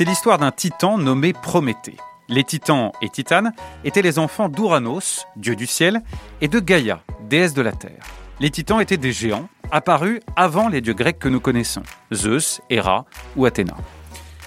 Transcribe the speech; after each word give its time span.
C'est 0.00 0.06
l'histoire 0.06 0.38
d'un 0.38 0.50
titan 0.50 0.96
nommé 0.96 1.34
Prométhée. 1.34 1.98
Les 2.30 2.42
titans 2.42 2.90
et 3.02 3.10
titanes 3.10 3.52
étaient 3.84 4.00
les 4.00 4.18
enfants 4.18 4.48
d'Ouranos, 4.48 5.26
dieu 5.36 5.54
du 5.54 5.66
ciel, 5.66 6.00
et 6.40 6.48
de 6.48 6.58
Gaïa, 6.58 7.02
déesse 7.28 7.52
de 7.52 7.60
la 7.60 7.72
terre. 7.72 8.02
Les 8.40 8.48
titans 8.48 8.80
étaient 8.80 8.96
des 8.96 9.12
géants, 9.12 9.46
apparus 9.70 10.20
avant 10.36 10.70
les 10.70 10.80
dieux 10.80 10.94
grecs 10.94 11.18
que 11.18 11.28
nous 11.28 11.38
connaissons, 11.38 11.82
Zeus, 12.14 12.62
Héra 12.70 13.04
ou 13.36 13.44
Athéna. 13.44 13.76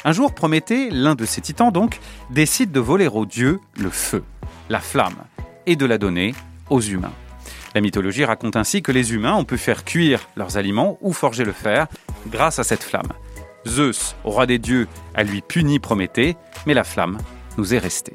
Un 0.04 0.12
jour, 0.12 0.34
Prométhée, 0.34 0.90
l'un 0.90 1.14
de 1.14 1.24
ces 1.24 1.42
titans 1.42 1.72
donc, 1.72 2.00
décide 2.32 2.72
de 2.72 2.80
voler 2.80 3.06
aux 3.06 3.28
dieux 3.28 3.60
le 3.78 3.92
feu, 3.92 4.24
la 4.70 4.80
flamme, 4.80 5.22
et 5.68 5.76
de 5.76 5.86
la 5.86 6.00
donner 6.00 6.34
aux 6.72 6.82
humains. 6.82 7.14
La 7.76 7.82
mythologie 7.82 8.26
raconte 8.26 8.56
ainsi 8.56 8.82
que 8.82 8.92
les 8.92 9.14
humains 9.14 9.36
ont 9.36 9.46
pu 9.46 9.60
faire 9.60 9.86
cuire 9.86 10.28
leurs 10.36 10.58
aliments 10.58 10.98
ou 11.02 11.14
forger 11.14 11.44
le 11.44 11.54
fer 11.54 11.86
grâce 12.26 12.58
à 12.58 12.64
cette 12.64 12.82
flamme. 12.82 13.14
Zeus, 13.66 14.16
roi 14.24 14.46
des 14.46 14.60
dieux, 14.60 14.88
a 15.16 15.24
lui 15.24 15.42
puni 15.42 15.80
Prométhée, 15.80 16.36
mais 16.66 16.74
la 16.74 16.84
flamme 16.84 17.18
nous 17.58 17.74
est 17.74 17.78
restée. 17.80 18.14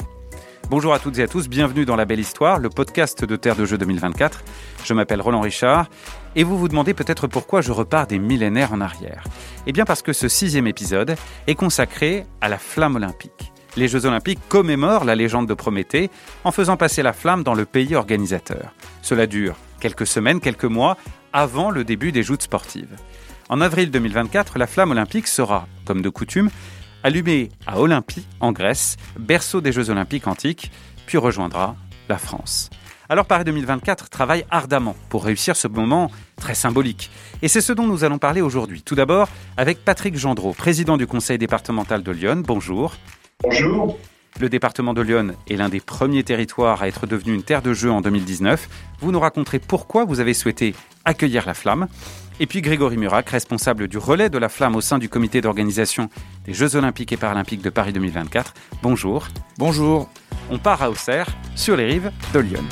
Bonjour 0.69 0.93
à 0.93 0.99
toutes 0.99 1.19
et 1.19 1.23
à 1.23 1.29
tous, 1.29 1.49
bienvenue 1.49 1.87
dans 1.87 1.97
La 1.97 2.05
Belle 2.05 2.21
Histoire, 2.21 2.59
le 2.59 2.69
podcast 2.69 3.25
de 3.25 3.37
Terre 3.37 3.57
de 3.57 3.65
Jeux 3.65 3.79
2024. 3.79 4.45
Je 4.85 4.93
m'appelle 4.93 5.23
Roland 5.23 5.41
Richard 5.41 5.89
et 6.37 6.45
vous 6.45 6.59
vous 6.59 6.69
demandez 6.69 6.93
peut-être 6.93 7.27
pourquoi 7.27 7.63
je 7.63 7.73
repars 7.73 8.07
des 8.07 8.19
millénaires 8.19 8.75
en 8.75 8.83
arrière. 8.83 9.25
Eh 9.67 9.73
bien 9.73 9.87
parce 9.87 10.03
que 10.03 10.13
ce 10.13 10.29
sixième 10.29 10.67
épisode 10.67 11.17
est 11.47 11.55
consacré 11.55 12.27
à 12.43 12.51
la 12.51 12.59
flamme 12.59 12.97
olympique. 12.97 13.53
Les 13.77 13.89
Jeux 13.89 14.05
olympiques 14.05 14.41
commémorent 14.51 15.07
la 15.07 15.15
légende 15.15 15.49
de 15.49 15.55
Prométhée 15.55 16.11
en 16.45 16.53
faisant 16.53 16.77
passer 16.77 17.03
la 17.03 17.15
flamme 17.15 17.43
dans 17.43 17.55
le 17.55 17.65
pays 17.65 17.95
organisateur. 17.95 18.75
Cela 19.01 19.27
dure 19.27 19.57
quelques 19.81 20.07
semaines, 20.07 20.41
quelques 20.41 20.65
mois 20.65 20.99
avant 21.33 21.71
le 21.71 21.85
début 21.85 22.13
des 22.13 22.23
joutes 22.23 22.43
sportives. 22.43 22.97
En 23.51 23.63
avril 23.63 23.91
2024, 23.91 24.59
la 24.59 24.67
flamme 24.67 24.91
olympique 24.91 25.27
sera, 25.27 25.67
comme 25.87 26.03
de 26.03 26.11
coutume, 26.11 26.51
allumée 27.03 27.49
à 27.67 27.81
Olympie, 27.81 28.27
en 28.41 28.53
Grèce, 28.53 28.97
berceau 29.19 29.63
des 29.63 29.73
Jeux 29.73 29.89
olympiques 29.89 30.27
antiques, 30.27 30.71
puis 31.07 31.17
rejoindra 31.17 31.75
la 32.11 32.19
France. 32.19 32.69
Alors 33.09 33.25
Paris 33.25 33.45
2024 33.45 34.11
travaille 34.11 34.45
ardemment 34.51 34.95
pour 35.09 35.25
réussir 35.25 35.57
ce 35.57 35.67
moment 35.67 36.11
très 36.37 36.55
symbolique. 36.55 37.11
Et 37.41 37.49
c'est 37.49 37.63
ce 37.63 37.73
dont 37.73 37.87
nous 37.87 38.05
allons 38.05 38.19
parler 38.19 38.43
aujourd'hui. 38.43 38.83
Tout 38.83 38.95
d'abord 38.95 39.31
avec 39.57 39.83
Patrick 39.83 40.19
Gendreau, 40.19 40.53
président 40.53 40.99
du 40.99 41.07
conseil 41.07 41.39
départemental 41.39 42.03
de 42.03 42.13
Lyon. 42.13 42.43
Bonjour. 42.47 42.97
Bonjour. 43.43 43.99
Le 44.41 44.49
département 44.49 44.95
de 44.95 45.03
Lyon 45.03 45.35
est 45.49 45.57
l'un 45.57 45.69
des 45.69 45.81
premiers 45.81 46.23
territoires 46.23 46.83
à 46.83 46.89
être 46.89 47.07
devenu 47.07 47.35
une 47.35 47.43
terre 47.43 47.63
de 47.63 47.73
jeu 47.73 47.91
en 47.91 48.01
2019. 48.01 48.69
Vous 49.01 49.11
nous 49.11 49.19
raconterez 49.19 49.59
pourquoi 49.59 50.05
vous 50.05 50.21
avez 50.21 50.35
souhaité 50.35 50.75
accueillir 51.05 51.45
la 51.47 51.55
flamme. 51.55 51.89
Et 52.41 52.47
puis 52.47 52.63
Grégory 52.63 52.97
Murac, 52.97 53.29
responsable 53.31 53.89
du 53.89 53.99
relais 53.99 54.31
de 54.31 54.39
la 54.39 54.49
flamme 54.49 54.77
au 54.77 54.81
sein 54.81 54.99
du 54.99 55.09
comité 55.09 55.41
d'organisation 55.41 56.09
des 56.45 56.55
Jeux 56.55 56.77
Olympiques 56.77 57.13
et 57.13 57.17
Paralympiques 57.17 57.63
de 57.63 57.71
Paris 57.71 57.93
2024. 57.93 58.55
Bonjour. 58.81 59.27
Bonjour. 59.57 60.09
On 60.51 60.59
part 60.59 60.83
à 60.83 60.91
Auxerre, 60.91 61.27
sur 61.57 61.77
les 61.77 61.87
rives 61.87 62.13
de 62.33 62.39
Lyon. 62.39 62.65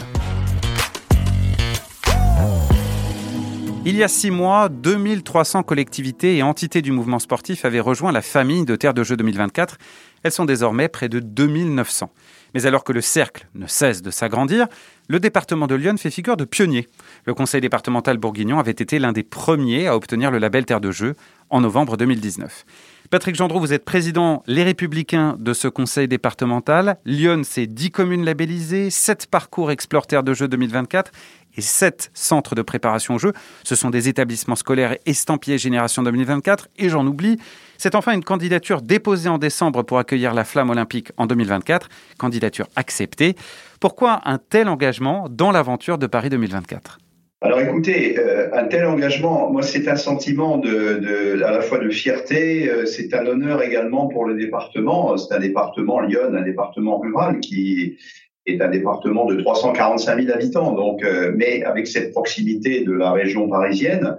Il 3.88 3.94
y 3.94 4.02
a 4.02 4.08
six 4.08 4.32
mois, 4.32 4.68
2300 4.68 5.62
collectivités 5.62 6.36
et 6.36 6.42
entités 6.42 6.82
du 6.82 6.90
mouvement 6.90 7.20
sportif 7.20 7.64
avaient 7.64 7.78
rejoint 7.78 8.10
la 8.10 8.20
famille 8.20 8.64
de 8.64 8.74
Terre 8.74 8.94
de 8.94 9.04
Jeux 9.04 9.16
2024. 9.16 9.78
Elles 10.22 10.32
sont 10.32 10.44
désormais 10.44 10.88
près 10.88 11.08
de 11.08 11.20
2900. 11.20 12.10
Mais 12.54 12.66
alors 12.66 12.84
que 12.84 12.92
le 12.92 13.00
cercle 13.00 13.46
ne 13.54 13.66
cesse 13.66 14.02
de 14.02 14.10
s'agrandir, 14.10 14.66
le 15.08 15.20
département 15.20 15.66
de 15.66 15.74
Lyon 15.74 15.96
fait 15.98 16.10
figure 16.10 16.36
de 16.36 16.44
pionnier. 16.44 16.88
Le 17.24 17.34
conseil 17.34 17.60
départemental 17.60 18.16
bourguignon 18.16 18.58
avait 18.58 18.70
été 18.70 18.98
l'un 18.98 19.12
des 19.12 19.22
premiers 19.22 19.86
à 19.86 19.94
obtenir 19.94 20.30
le 20.30 20.38
label 20.38 20.64
Terre 20.64 20.80
de 20.80 20.90
Jeux 20.90 21.14
en 21.50 21.60
novembre 21.60 21.96
2019. 21.96 22.64
Patrick 23.10 23.36
Gendreau, 23.36 23.60
vous 23.60 23.72
êtes 23.72 23.84
président 23.84 24.42
Les 24.46 24.64
Républicains 24.64 25.36
de 25.38 25.52
ce 25.52 25.68
conseil 25.68 26.08
départemental. 26.08 26.98
Lyon, 27.04 27.42
c'est 27.44 27.66
10 27.66 27.92
communes 27.92 28.24
labellisées, 28.24 28.90
7 28.90 29.28
parcours 29.30 29.70
Explore 29.70 30.08
Terre 30.08 30.24
de 30.24 30.34
Jeux 30.34 30.48
2024 30.48 31.12
et 31.56 31.60
7 31.60 32.10
centres 32.14 32.54
de 32.54 32.62
préparation 32.62 33.14
aux 33.14 33.18
Jeux. 33.18 33.32
Ce 33.64 33.74
sont 33.74 33.90
des 33.90 34.08
établissements 34.08 34.56
scolaires 34.56 34.96
estampillés 35.06 35.58
Génération 35.58 36.02
2024. 36.02 36.68
Et 36.78 36.88
j'en 36.88 37.06
oublie, 37.06 37.38
c'est 37.78 37.94
enfin 37.94 38.12
une 38.12 38.24
candidature 38.24 38.82
déposée 38.82 39.28
en 39.28 39.38
décembre 39.38 39.82
pour 39.82 39.98
accueillir 39.98 40.34
la 40.34 40.44
flamme 40.44 40.70
olympique 40.70 41.12
en 41.16 41.26
2024, 41.26 41.88
candidature 42.18 42.68
acceptée. 42.76 43.36
Pourquoi 43.80 44.20
un 44.24 44.38
tel 44.38 44.68
engagement 44.68 45.28
dans 45.30 45.50
l'aventure 45.50 45.98
de 45.98 46.06
Paris 46.06 46.30
2024 46.30 46.98
alors 47.42 47.60
écoutez, 47.60 48.18
euh, 48.18 48.48
un 48.54 48.64
tel 48.64 48.86
engagement, 48.86 49.52
moi 49.52 49.62
c'est 49.62 49.86
un 49.88 49.96
sentiment 49.96 50.56
de, 50.56 51.42
à 51.44 51.50
la 51.50 51.60
fois 51.60 51.78
de 51.78 51.90
fierté, 51.90 52.68
euh, 52.68 52.86
c'est 52.86 53.12
un 53.12 53.26
honneur 53.26 53.62
également 53.62 54.08
pour 54.08 54.24
le 54.24 54.36
département. 54.36 55.14
C'est 55.18 55.34
un 55.34 55.38
département 55.38 56.00
Lyon, 56.00 56.34
un 56.34 56.42
département 56.42 56.98
rural 56.98 57.40
qui 57.40 57.98
est 58.46 58.60
un 58.60 58.68
département 58.68 59.26
de 59.26 59.40
345 59.40 60.22
000 60.22 60.34
habitants, 60.34 60.72
donc, 60.72 61.02
euh, 61.04 61.32
mais 61.36 61.62
avec 61.64 61.86
cette 61.86 62.12
proximité 62.12 62.84
de 62.84 62.92
la 62.92 63.12
région 63.12 63.48
parisienne. 63.48 64.18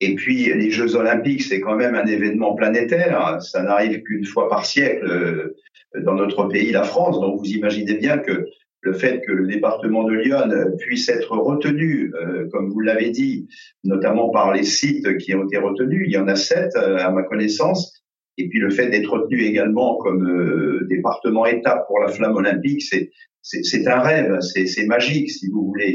Et 0.00 0.14
puis 0.16 0.52
les 0.52 0.70
Jeux 0.70 0.96
Olympiques, 0.96 1.42
c'est 1.42 1.60
quand 1.60 1.76
même 1.76 1.94
un 1.94 2.06
événement 2.06 2.54
planétaire. 2.54 3.40
Ça 3.40 3.62
n'arrive 3.62 4.02
qu'une 4.02 4.24
fois 4.24 4.48
par 4.48 4.66
siècle 4.66 5.06
euh, 5.06 5.56
dans 6.02 6.14
notre 6.14 6.44
pays, 6.44 6.72
la 6.72 6.82
France. 6.82 7.20
Donc 7.20 7.38
vous 7.38 7.50
imaginez 7.50 7.94
bien 7.94 8.18
que 8.18 8.46
le 8.80 8.92
fait 8.94 9.20
que 9.24 9.30
le 9.30 9.46
département 9.46 10.02
de 10.02 10.14
Lyon 10.14 10.48
puisse 10.78 11.08
être 11.08 11.36
retenu, 11.36 12.12
euh, 12.20 12.48
comme 12.50 12.68
vous 12.70 12.80
l'avez 12.80 13.10
dit, 13.10 13.46
notamment 13.84 14.30
par 14.30 14.52
les 14.52 14.64
sites 14.64 15.18
qui 15.18 15.36
ont 15.36 15.44
été 15.44 15.58
retenus, 15.58 16.02
il 16.06 16.12
y 16.12 16.18
en 16.18 16.26
a 16.26 16.34
sept 16.34 16.74
à 16.74 17.08
ma 17.12 17.22
connaissance, 17.22 18.01
et 18.38 18.48
puis 18.48 18.60
le 18.60 18.70
fait 18.70 18.88
d'être 18.88 19.10
retenu 19.10 19.42
également 19.42 19.96
comme 19.98 20.86
département 20.88 21.46
étape 21.46 21.86
pour 21.86 22.00
la 22.00 22.08
flamme 22.08 22.36
olympique, 22.36 22.82
c'est 22.82 23.10
c'est 23.42 23.86
un 23.88 24.00
rêve, 24.00 24.38
c'est 24.40 24.86
magique 24.86 25.30
si 25.30 25.48
vous 25.50 25.66
voulez, 25.66 25.94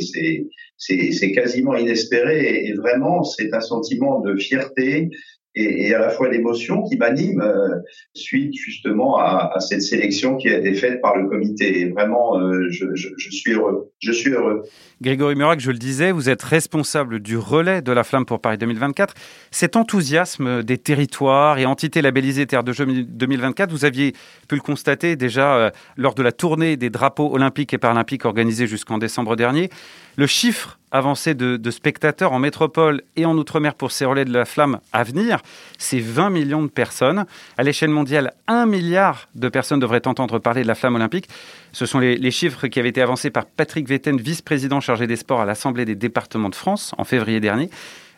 c'est 0.78 1.32
quasiment 1.32 1.76
inespéré 1.76 2.66
et 2.66 2.74
vraiment 2.74 3.24
c'est 3.24 3.54
un 3.54 3.62
sentiment 3.62 4.20
de 4.20 4.36
fierté 4.36 5.10
et, 5.58 5.94
à 5.94 6.00
la 6.00 6.10
fois 6.10 6.30
l'émotion 6.30 6.84
qui 6.84 6.98
m'anime 6.98 7.42
euh, 7.42 7.80
suite 8.14 8.54
justement 8.56 9.18
à, 9.18 9.60
cette 9.60 9.82
sélection 9.82 10.38
qui 10.38 10.50
a 10.50 10.58
été 10.60 10.74
faite 10.74 11.02
par 11.02 11.18
le 11.18 11.28
comité. 11.28 11.82
Et 11.82 11.90
vraiment, 11.90 12.40
euh, 12.40 12.68
je, 12.70 13.32
suis 13.32 13.54
heureux. 13.54 13.92
Je 14.00 14.12
suis 14.12 14.32
heureux. 14.32 14.64
Grégory 15.02 15.36
Murac, 15.36 15.60
je 15.60 15.72
le 15.72 15.78
disais, 15.78 16.12
vous 16.12 16.30
êtes 16.30 16.44
responsable 16.44 17.20
du 17.20 17.38
relais 17.38 17.82
de 17.82 17.92
la 17.92 18.04
flamme 18.04 18.26
pour 18.26 18.40
Paris 18.40 18.58
2024. 18.58 19.14
Cet 19.52 19.76
enthousiasme 19.76 20.64
des 20.64 20.78
territoires 20.78 21.58
et 21.60 21.66
entités 21.66 22.02
labellisées 22.02 22.46
Terre 22.46 22.64
de 22.64 22.72
Jeux 22.72 22.86
2024, 22.86 23.72
vous 23.72 23.86
aviez 23.86 24.14
pu 24.48 24.56
le 24.56 24.62
constater 24.62 25.16
déjà 25.16 25.56
euh, 25.56 25.70
lors 25.98 26.14
de 26.14 26.24
la 26.24 26.32
tournée 26.32 26.78
des 26.78 26.90
drapeaux 26.90 27.34
olympiques 27.34 27.74
et 27.74 27.78
paralympiques 27.78 28.26
organisée 28.26 28.68
jusqu'en 28.68 28.98
décembre 28.98 29.36
dernier. 29.36 29.70
Le 30.18 30.26
chiffre 30.26 30.80
avancé 30.90 31.36
de, 31.36 31.70
spectateurs 31.70 32.32
en 32.32 32.40
métropole 32.40 33.04
et 33.16 33.28
en 33.28 33.38
outre-mer 33.38 33.76
pour 33.76 33.92
ces 33.92 34.04
relais 34.04 34.26
de 34.26 34.34
la 34.34 34.46
flamme 34.46 34.80
à 34.92 35.04
venir, 35.04 35.42
c'est 35.78 36.00
20 36.00 36.32
millions 36.32 36.64
de 36.64 36.70
personnes. 36.70 37.28
À 37.56 37.62
l'échelle 37.62 37.92
mondiale, 37.92 38.34
1 38.48 38.66
milliard 38.66 39.30
de 39.36 39.48
personnes 39.48 39.80
devraient 39.80 40.08
entendre 40.08 40.40
parler 40.40 40.64
de 40.64 40.68
la 40.68 40.74
flamme 40.74 40.96
olympique. 40.96 41.30
Ce 41.72 41.86
sont 41.86 42.00
les, 42.00 42.32
chiffres 42.32 42.66
qui 42.66 42.80
avaient 42.80 42.90
été 42.90 43.02
avancés 43.04 43.30
par 43.30 43.46
Patrick 43.46 43.88
Vetten, 43.88 44.18
vice-président 44.18 44.80
chargé 44.80 45.06
des 45.06 45.18
sports 45.18 45.42
à 45.42 45.46
l'Assemblée 45.46 45.86
des 45.86 45.96
départements 45.96 46.50
de 46.50 46.56
France 46.56 46.96
en 46.98 47.04
février 47.04 47.40
dernier. 47.40 47.70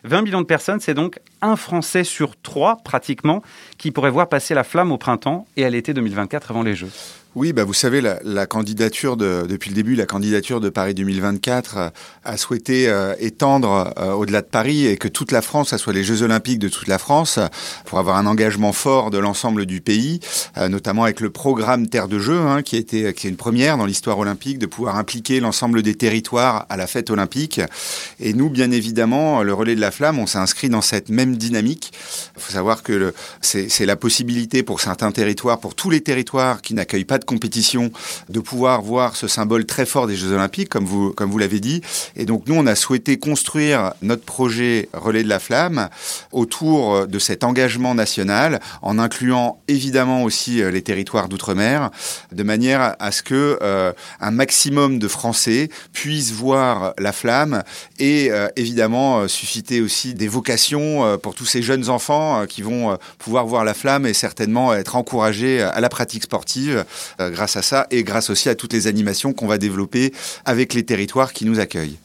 20 0.04 0.22
millions 0.22 0.40
de 0.40 0.46
personnes, 0.46 0.80
c'est 0.80 0.94
donc 0.94 1.18
un 1.42 1.56
Français 1.56 2.04
sur 2.04 2.40
trois, 2.40 2.76
pratiquement, 2.76 3.42
qui 3.76 3.90
pourrait 3.90 4.10
voir 4.10 4.30
passer 4.30 4.54
la 4.54 4.64
flamme 4.64 4.90
au 4.90 4.96
printemps 4.96 5.46
et 5.58 5.66
à 5.66 5.68
l'été 5.68 5.92
2024 5.92 6.50
avant 6.50 6.62
les 6.62 6.74
Jeux. 6.74 6.90
Oui, 7.36 7.52
bah 7.52 7.62
vous 7.62 7.74
savez, 7.74 8.00
la, 8.00 8.46
candidature 8.46 9.16
de, 9.16 9.46
depuis 9.48 9.70
le 9.70 9.76
début, 9.76 9.94
la 9.94 10.04
candidature 10.04 10.60
de 10.60 10.68
Paris 10.68 10.94
2024 10.94 11.76
euh, 11.76 11.88
a 12.24 12.36
souhaité 12.36 12.88
euh, 12.88 13.14
étendre 13.20 13.94
euh, 13.98 14.10
au-delà 14.14 14.42
de 14.42 14.48
Paris 14.48 14.88
et 14.88 14.96
que 14.96 15.06
toute 15.06 15.30
la 15.30 15.40
France, 15.40 15.68
ça 15.68 15.78
soit 15.78 15.92
les 15.92 16.02
Jeux 16.02 16.22
Olympiques 16.22 16.58
de 16.58 16.68
toute 16.68 16.88
la 16.88 16.98
France, 16.98 17.38
pour 17.84 18.00
avoir 18.00 18.16
un 18.16 18.26
engagement 18.26 18.72
fort 18.72 19.12
de 19.12 19.18
l'ensemble 19.18 19.64
du 19.64 19.80
pays, 19.80 20.18
notamment 20.56 21.04
avec 21.04 21.20
le 21.20 21.30
programme 21.30 21.86
Terre 21.86 22.08
de 22.08 22.18
Jeux, 22.18 22.40
hein, 22.40 22.62
qui, 22.62 22.76
été, 22.76 23.14
qui 23.14 23.28
est 23.28 23.30
une 23.30 23.36
première 23.36 23.78
dans 23.78 23.86
l'histoire 23.86 24.18
olympique, 24.18 24.58
de 24.58 24.66
pouvoir 24.66 24.96
impliquer 24.96 25.38
l'ensemble 25.38 25.82
des 25.82 25.94
territoires 25.94 26.66
à 26.68 26.76
la 26.76 26.88
fête 26.88 27.10
olympique. 27.10 27.60
Et 28.18 28.32
nous, 28.32 28.50
bien 28.50 28.72
évidemment, 28.72 29.44
le 29.44 29.54
relais 29.54 29.76
de 29.76 29.80
la 29.80 29.92
flamme, 29.92 30.18
on 30.18 30.26
s'est 30.26 30.38
inscrit 30.38 30.68
dans 30.68 30.82
cette 30.82 31.10
même 31.10 31.36
dynamique. 31.36 31.92
Il 32.36 32.42
faut 32.42 32.52
savoir 32.52 32.82
que 32.82 33.14
c'est 33.40 33.86
la 33.86 33.96
possibilité 33.96 34.64
pour 34.64 34.80
certains 34.80 35.12
territoires, 35.12 35.60
pour 35.60 35.76
tous 35.76 35.90
les 35.90 36.00
territoires 36.00 36.60
qui 36.60 36.74
n'accueillent 36.74 37.04
pas 37.04 37.19
de 37.20 37.24
compétition, 37.24 37.92
de 38.28 38.40
pouvoir 38.40 38.82
voir 38.82 39.14
ce 39.14 39.28
symbole 39.28 39.64
très 39.64 39.86
fort 39.86 40.08
des 40.08 40.16
Jeux 40.16 40.32
Olympiques, 40.32 40.68
comme 40.68 40.84
vous, 40.84 41.12
comme 41.12 41.30
vous 41.30 41.38
l'avez 41.38 41.60
dit. 41.60 41.80
Et 42.16 42.24
donc 42.24 42.48
nous, 42.48 42.56
on 42.56 42.66
a 42.66 42.74
souhaité 42.74 43.18
construire 43.18 43.92
notre 44.02 44.24
projet 44.24 44.88
Relais 44.92 45.22
de 45.22 45.28
la 45.28 45.38
Flamme 45.38 45.88
autour 46.32 47.06
de 47.06 47.18
cet 47.18 47.44
engagement 47.44 47.94
national, 47.94 48.60
en 48.82 48.98
incluant 48.98 49.60
évidemment 49.68 50.24
aussi 50.24 50.62
les 50.62 50.82
territoires 50.82 51.28
d'outre-mer, 51.28 51.90
de 52.32 52.42
manière 52.42 52.96
à 52.98 53.12
ce 53.12 53.22
que 53.22 53.58
euh, 53.62 53.92
un 54.20 54.30
maximum 54.30 54.98
de 54.98 55.08
Français 55.08 55.68
puissent 55.92 56.32
voir 56.32 56.94
la 56.98 57.12
flamme 57.12 57.62
et 57.98 58.30
euh, 58.30 58.48
évidemment 58.56 59.28
susciter 59.28 59.80
aussi 59.80 60.14
des 60.14 60.28
vocations 60.28 61.18
pour 61.18 61.34
tous 61.34 61.46
ces 61.46 61.62
jeunes 61.62 61.88
enfants 61.88 62.46
qui 62.46 62.62
vont 62.62 62.98
pouvoir 63.18 63.46
voir 63.46 63.64
la 63.64 63.74
flamme 63.74 64.06
et 64.06 64.14
certainement 64.14 64.74
être 64.74 64.96
encouragés 64.96 65.62
à 65.62 65.80
la 65.80 65.88
pratique 65.88 66.24
sportive 66.24 66.78
euh, 66.78 66.84
grâce 67.28 67.56
à 67.56 67.62
ça 67.62 67.86
et 67.90 68.02
grâce 68.04 68.30
aussi 68.30 68.48
à 68.48 68.54
toutes 68.54 68.72
les 68.72 68.86
animations 68.86 69.34
qu'on 69.34 69.46
va 69.46 69.58
développer 69.58 70.12
avec 70.46 70.72
les 70.72 70.84
territoires 70.84 71.34
qui 71.34 71.44
nous 71.44 71.60
accueillent. 71.60 71.98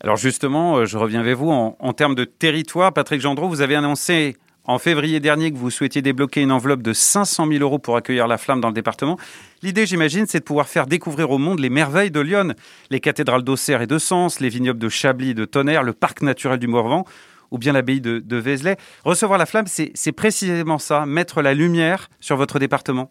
Alors 0.00 0.16
justement, 0.16 0.76
euh, 0.76 0.84
je 0.84 0.98
reviens 0.98 1.20
avec 1.20 1.36
vous. 1.36 1.50
En, 1.50 1.76
en 1.78 1.92
termes 1.92 2.14
de 2.14 2.24
territoire, 2.24 2.92
Patrick 2.92 3.20
Gendreau, 3.20 3.48
vous 3.48 3.62
avez 3.62 3.74
annoncé 3.74 4.36
en 4.68 4.78
février 4.78 5.18
dernier 5.18 5.50
que 5.50 5.56
vous 5.56 5.70
souhaitiez 5.70 6.02
débloquer 6.02 6.42
une 6.42 6.52
enveloppe 6.52 6.82
de 6.82 6.92
500 6.92 7.48
000 7.48 7.62
euros 7.62 7.78
pour 7.78 7.96
accueillir 7.96 8.28
la 8.28 8.36
flamme 8.36 8.60
dans 8.60 8.68
le 8.68 8.74
département. 8.74 9.18
L'idée, 9.62 9.86
j'imagine, 9.86 10.26
c'est 10.28 10.40
de 10.40 10.44
pouvoir 10.44 10.68
faire 10.68 10.86
découvrir 10.86 11.30
au 11.30 11.38
monde 11.38 11.58
les 11.58 11.70
merveilles 11.70 12.10
de 12.10 12.20
Lyon, 12.20 12.54
les 12.90 13.00
cathédrales 13.00 13.42
d'Auxerre 13.42 13.80
et 13.80 13.86
de 13.86 13.98
Sens, 13.98 14.40
les 14.40 14.50
vignobles 14.50 14.78
de 14.78 14.90
Chablis 14.90 15.30
et 15.30 15.34
de 15.34 15.46
Tonnerre, 15.46 15.82
le 15.82 15.94
parc 15.94 16.20
naturel 16.20 16.58
du 16.58 16.66
Morvan 16.66 17.06
ou 17.50 17.56
bien 17.56 17.72
l'abbaye 17.72 18.02
de, 18.02 18.18
de 18.18 18.36
Vézelay. 18.36 18.76
Recevoir 19.04 19.38
la 19.38 19.46
flamme, 19.46 19.66
c'est 19.66 20.12
précisément 20.12 20.78
ça, 20.78 21.06
mettre 21.06 21.40
la 21.40 21.54
lumière 21.54 22.10
sur 22.20 22.36
votre 22.36 22.58
département? 22.58 23.10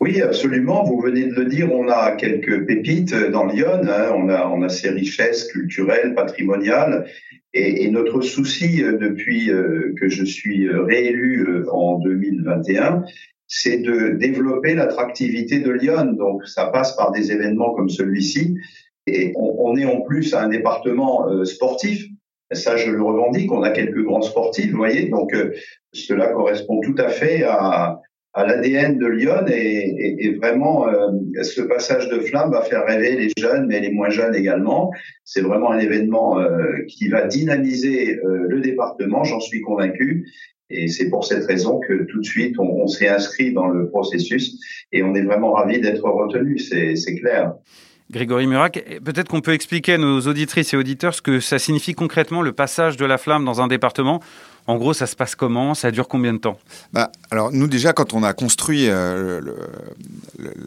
Oui, 0.00 0.22
absolument. 0.22 0.84
Vous 0.84 1.00
venez 1.00 1.24
de 1.24 1.34
le 1.34 1.46
dire, 1.46 1.72
on 1.72 1.88
a 1.88 2.12
quelques 2.12 2.66
pépites 2.66 3.14
dans 3.14 3.46
Lyon. 3.46 3.80
Hein. 3.82 4.12
On, 4.14 4.28
a, 4.28 4.46
on 4.46 4.62
a 4.62 4.68
ces 4.68 4.90
richesses 4.90 5.48
culturelles, 5.48 6.14
patrimoniales. 6.14 7.06
Et, 7.52 7.90
notre 7.90 8.20
souci 8.20 8.84
euh, 8.84 8.96
depuis 8.96 9.50
euh, 9.50 9.94
que 9.98 10.08
je 10.08 10.24
suis 10.24 10.68
réélu 10.70 11.44
euh, 11.48 11.66
en 11.72 11.98
2021, 11.98 13.04
c'est 13.48 13.78
de 13.78 14.10
développer 14.10 14.74
l'attractivité 14.74 15.58
de 15.58 15.70
Lyon. 15.70 16.12
Donc, 16.12 16.46
ça 16.46 16.66
passe 16.66 16.94
par 16.94 17.10
des 17.10 17.32
événements 17.32 17.74
comme 17.74 17.88
celui-ci. 17.88 18.56
Et 19.08 19.32
on, 19.34 19.70
on, 19.70 19.76
est 19.76 19.86
en 19.86 20.02
plus 20.02 20.32
un 20.34 20.48
département 20.48 21.44
sportif. 21.44 22.06
Ça, 22.52 22.76
je 22.76 22.90
le 22.90 23.02
revendique. 23.02 23.50
On 23.50 23.62
a 23.62 23.70
quelques 23.70 24.04
grands 24.04 24.22
sportifs, 24.22 24.70
vous 24.70 24.76
voyez. 24.76 25.08
Donc, 25.08 25.34
cela 25.92 26.28
correspond 26.28 26.80
tout 26.80 26.94
à 26.98 27.08
fait 27.08 27.42
à, 27.42 28.02
à 28.38 28.46
l'ADN 28.46 28.98
de 28.98 29.06
Lyon 29.06 29.46
et, 29.48 30.36
vraiment 30.40 30.88
euh, 30.88 31.42
ce 31.42 31.60
passage 31.60 32.08
de 32.08 32.20
flamme 32.20 32.52
va 32.52 32.62
faire 32.62 32.86
rêver 32.86 33.16
les 33.16 33.30
jeunes 33.36 33.66
mais 33.66 33.80
les 33.80 33.90
moins 33.90 34.10
jeunes 34.10 34.34
également. 34.34 34.92
C'est 35.24 35.40
vraiment 35.40 35.72
un 35.72 35.78
événement 35.78 36.38
euh, 36.38 36.84
qui 36.86 37.08
va 37.08 37.26
dynamiser 37.26 38.16
euh, 38.18 38.46
le 38.48 38.60
département, 38.60 39.24
j'en 39.24 39.40
suis 39.40 39.60
convaincu. 39.60 40.30
Et 40.70 40.86
c'est 40.86 41.10
pour 41.10 41.24
cette 41.24 41.46
raison 41.46 41.80
que 41.80 42.04
tout 42.04 42.20
de 42.20 42.24
suite 42.24 42.54
on, 42.60 42.82
on 42.82 42.86
s'est 42.86 43.08
inscrit 43.08 43.52
dans 43.52 43.66
le 43.66 43.88
processus 43.88 44.56
et 44.92 45.02
on 45.02 45.16
est 45.16 45.22
vraiment 45.22 45.52
ravi 45.52 45.80
d'être 45.80 46.04
retenu, 46.04 46.58
c'est 46.60 47.14
clair. 47.16 47.54
Grégory 48.10 48.46
Murac, 48.46 48.82
peut-être 49.04 49.28
qu'on 49.28 49.42
peut 49.42 49.52
expliquer 49.52 49.94
à 49.94 49.98
nos 49.98 50.20
auditrices 50.20 50.72
et 50.72 50.78
auditeurs 50.78 51.12
ce 51.12 51.20
que 51.20 51.40
ça 51.40 51.58
signifie 51.58 51.94
concrètement 51.94 52.40
le 52.40 52.52
passage 52.52 52.96
de 52.96 53.04
la 53.04 53.18
flamme 53.18 53.44
dans 53.44 53.60
un 53.60 53.66
département. 53.66 54.20
En 54.68 54.76
gros, 54.76 54.92
ça 54.92 55.06
se 55.06 55.16
passe 55.16 55.34
comment? 55.34 55.74
Ça 55.74 55.90
dure 55.90 56.08
combien 56.08 56.34
de 56.34 56.38
temps? 56.38 56.58
Bah, 56.92 57.10
Alors 57.30 57.52
nous 57.52 57.68
déjà, 57.68 57.94
quand 57.94 58.12
on 58.12 58.22
a 58.22 58.34
construit 58.34 58.84
euh, 58.86 59.40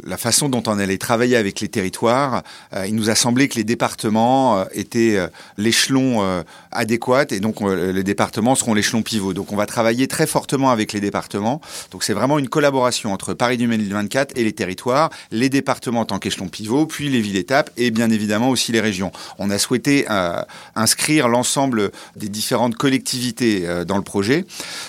la 0.04 0.18
façon 0.18 0.50
dont 0.50 0.64
on 0.66 0.80
allait 0.80 0.98
travailler 0.98 1.38
avec 1.38 1.60
les 1.60 1.68
territoires, 1.68 2.42
euh, 2.74 2.88
il 2.88 2.96
nous 2.96 3.12
a 3.12 3.16
semblé 3.16 3.48
que 3.48 3.58
les 3.58 3.64
départements 3.64 4.58
euh, 4.58 4.66
étaient 4.74 5.20
l'échelon 5.58 6.44
adéquat 6.72 7.26
et 7.30 7.40
donc 7.40 7.62
les 7.62 8.04
départements 8.04 8.56
seront 8.56 8.74
l'échelon 8.74 9.04
pivot. 9.04 9.34
Donc 9.34 9.52
on 9.52 9.56
va 9.56 9.68
travailler 9.68 10.08
très 10.08 10.26
fortement 10.26 10.72
avec 10.72 10.94
les 10.94 11.00
départements. 11.00 11.62
Donc 11.92 12.04
c'est 12.04 12.14
vraiment 12.14 12.40
une 12.40 12.50
collaboration 12.50 13.14
entre 13.14 13.36
Paris 13.36 13.58
2024 13.58 14.36
et 14.36 14.44
les 14.44 14.54
territoires, 14.54 15.12
les 15.30 15.50
départements 15.50 16.02
en 16.02 16.06
tant 16.06 16.18
qu'échelon 16.18 16.48
pivot, 16.48 16.88
puis 16.88 17.10
les 17.10 17.22
villes-étapes 17.22 17.70
et 17.78 17.92
bien 17.92 18.10
évidemment 18.10 18.50
aussi 18.50 18.72
les 18.72 18.82
régions. 18.82 19.12
On 19.38 19.52
a 19.52 19.60
souhaité 19.60 20.08
inscrire 20.76 21.28
l'ensemble 21.28 21.92
des 22.16 22.30
différentes 22.30 22.76
collectivités 22.76 23.68
le 23.98 24.04
projet. 24.04 24.46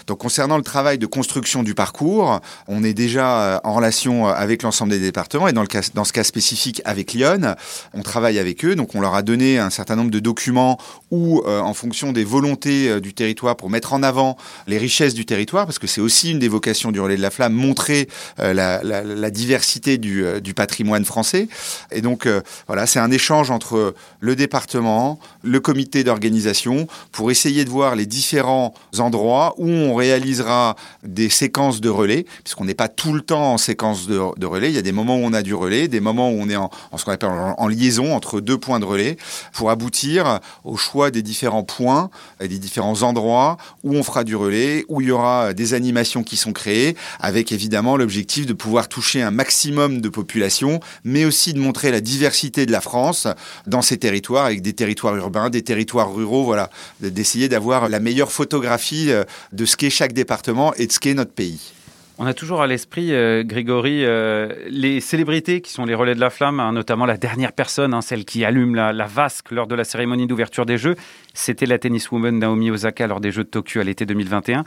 Donc 0.07 0.19
concernant 0.19 0.57
le 0.57 0.63
travail 0.63 0.99
de 0.99 1.07
construction 1.07 1.63
du 1.63 1.75
parcours, 1.75 2.41
on 2.69 2.85
est 2.85 2.95
déjà 2.95 3.43
euh, 3.43 3.59
en 3.65 3.75
relation 3.75 4.29
euh, 4.29 4.33
avec 4.33 4.63
l'ensemble 4.63 4.93
des 4.93 4.99
départements 4.99 5.49
et 5.49 5.53
dans, 5.53 5.63
le 5.63 5.67
cas, 5.67 5.83
dans 5.95 6.05
ce 6.05 6.13
cas 6.13 6.25
spécifique 6.25 6.83
avec 6.85 7.13
Lyon, 7.13 7.55
on 7.95 8.03
travaille 8.03 8.39
avec 8.39 8.65
eux. 8.65 8.75
Donc 8.75 8.95
on 8.95 9.01
leur 9.01 9.15
a 9.15 9.23
donné 9.23 9.59
un 9.59 9.71
certain 9.71 9.97
nombre 9.97 10.11
de 10.11 10.21
documents 10.21 10.79
où, 11.11 11.43
euh, 11.47 11.61
en 11.61 11.75
fonction 11.75 12.13
des 12.13 12.25
volontés 12.25 12.89
euh, 12.89 13.01
du 13.01 13.15
territoire, 13.15 13.57
pour 13.57 13.71
mettre 13.71 13.93
en 13.93 14.03
avant 14.03 14.37
les 14.67 14.79
richesses 14.79 15.15
du 15.15 15.27
territoire, 15.27 15.67
parce 15.67 15.79
que 15.79 15.87
c'est 15.87 16.01
aussi 16.01 16.31
une 16.33 16.39
des 16.39 16.49
vocations 16.49 16.93
du 16.93 17.01
relais 17.01 17.17
de 17.17 17.23
la 17.23 17.31
flamme, 17.31 17.53
montrer 17.53 18.09
la, 18.39 19.31
diversité 19.31 19.99
du, 19.99 20.25
du, 20.41 20.55
patrimoine 20.55 21.05
français. 21.05 21.49
Et 21.91 22.01
donc 22.01 22.29
voilà, 22.67 22.87
c'est 22.87 22.99
un 22.99 23.11
échange 23.11 23.51
entre 23.51 23.95
le 24.21 24.37
département, 24.37 25.19
le 25.43 25.61
comité 25.61 26.05
d'organisation, 26.05 26.87
pour 27.13 27.31
essayer 27.31 27.65
de 27.65 27.71
voir 27.71 27.97
les 27.97 28.07
différents 28.07 28.75
endroits 28.99 29.55
où 29.59 29.69
on 29.69 29.95
réalisera 29.95 30.77
des 31.03 31.31
séquences 31.31 31.81
de 31.81 31.89
relais, 31.89 32.27
puisqu'on 32.45 32.65
n'est 32.65 32.75
pas 32.75 32.89
tout 32.89 33.13
le 33.13 33.21
temps 33.21 33.55
en 33.55 33.59
séquence 33.59 34.07
de, 34.07 34.47
relais. 34.47 34.69
Il 34.69 34.75
y 34.75 34.79
a 34.79 34.83
des 34.83 34.93
moments 34.93 35.17
où 35.17 35.23
on 35.23 35.33
a 35.33 35.43
du 35.43 35.55
relais, 35.55 35.89
des 35.89 36.01
moments 36.01 36.31
où 36.31 36.39
on 36.41 36.49
est 36.49 36.57
en, 36.57 36.71
ce 36.97 37.05
qu'on 37.05 37.13
appelle 37.13 37.31
en, 37.31 37.69
liaison 37.69 38.15
entre 38.15 38.41
deux 38.41 38.59
points 38.59 38.81
de 38.81 38.85
relais, 38.85 39.17
pour 39.53 39.71
aboutir 39.71 40.41
au 40.65 40.77
choix 40.77 41.11
des 41.11 41.23
différents 41.23 41.63
points, 41.63 42.11
et 42.41 42.49
des 42.49 42.59
différents 42.59 43.03
endroits 43.03 43.57
où 43.85 43.95
on 43.95 44.03
fera 44.03 44.25
du 44.25 44.37
relais, 44.37 44.85
où 44.89 45.01
il 45.01 45.09
y 45.09 45.11
aura 45.11 45.55
des 45.55 45.75
animations 45.75 46.23
qui 46.23 46.37
sont 46.37 46.53
créées, 46.53 46.97
avec 47.21 47.53
évidemment 47.53 47.97
l'objectif 47.97 48.47
de 48.47 48.53
pouvoir 48.53 48.89
toucher 48.89 49.23
un 49.23 49.31
maximum 49.31 50.01
de 50.01 50.09
population, 50.09 50.81
mais 51.05 51.25
aussi 51.25 51.55
de 51.55 51.61
montrer 51.61 51.91
la 51.91 52.01
diversité 52.01 52.67
de 52.67 52.73
la 52.73 52.81
France 52.81 53.27
dans 53.67 53.83
ces 53.83 53.97
territoires, 53.97 54.47
avec 54.47 54.63
des 54.63 54.73
territoires 54.73 55.17
urbains, 55.17 55.51
des 55.51 55.63
territoires 55.63 56.13
ruraux, 56.15 56.45
voilà, 56.45 56.71
d'essayer 57.01 57.49
d'avoir 57.49 57.89
la 57.89 58.01
meilleure 58.01 58.33
photographie 58.33 58.82
euh, 58.93 59.25
de 59.53 59.65
ce 59.65 59.77
qu'est 59.77 59.91
chaque 59.91 60.13
département 60.13 60.75
et 60.75 60.87
de 60.87 60.93
ce 60.93 60.99
qu'est 60.99 61.15
notre 61.15 61.33
pays. 61.33 61.73
On 62.19 62.27
a 62.27 62.35
toujours 62.35 62.63
à 62.63 62.67
l'esprit, 62.67 63.13
euh, 63.13 63.43
Grégory, 63.43 64.05
euh, 64.05 64.55
les 64.69 65.01
célébrités 65.01 65.61
qui 65.61 65.73
sont 65.73 65.85
les 65.85 65.95
relais 65.95 66.15
de 66.15 66.21
la 66.21 66.31
flamme, 66.31 66.61
hein, 66.61 66.73
notamment 66.73 67.07
la 67.07 67.17
dernière 67.17 67.53
personne, 67.53 67.95
hein, 67.95 68.03
celle 68.03 68.25
qui 68.25 68.45
allume 68.45 68.75
la, 68.75 69.07
vasque 69.07 69.51
lors 69.51 69.67
de 69.67 69.75
la 69.75 69.85
cérémonie 69.85 70.27
d'ouverture 70.27 70.67
des 70.67 70.79
Jeux. 70.79 70.95
C'était 71.33 71.67
la 71.67 71.79
tenniswoman 71.79 72.39
Naomi 72.39 72.71
Osaka 72.71 73.07
lors 73.07 73.21
des 73.21 73.33
Jeux 73.33 73.45
de 73.45 73.49
Tokyo 73.49 73.81
à 73.81 73.85
l'été 73.85 74.05
2021. 74.05 74.65